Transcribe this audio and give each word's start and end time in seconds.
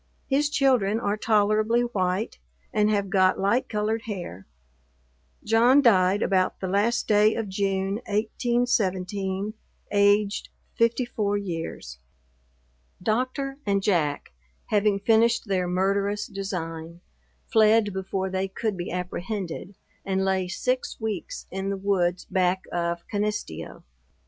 His 0.27 0.49
children 0.49 0.99
are 0.99 1.15
tolerably 1.15 1.81
white, 1.81 2.39
and 2.73 2.89
have 2.89 3.11
got 3.11 3.37
light 3.39 3.69
colored 3.69 4.01
hair. 4.05 4.47
John 5.43 5.79
died 5.79 6.23
about 6.23 6.59
the 6.59 6.67
last 6.67 7.07
day 7.07 7.35
of 7.35 7.47
June, 7.47 7.97
1817, 8.07 9.53
aged 9.91 10.49
54 10.73 11.37
years. 11.37 11.99
Doctor 12.99 13.59
and 13.63 13.83
Jack, 13.83 14.31
having 14.71 14.97
finished 14.97 15.45
their 15.47 15.67
murderous 15.67 16.25
design, 16.25 17.01
fled 17.45 17.93
before 17.93 18.31
they 18.31 18.47
could 18.47 18.75
be 18.75 18.89
apprehended, 18.91 19.75
and 20.03 20.25
lay 20.25 20.47
six 20.47 20.99
weeks 20.99 21.45
in 21.51 21.69
the 21.69 21.77
woods 21.77 22.25
back 22.25 22.63
of 22.71 23.07
Canisteo. 23.07 23.83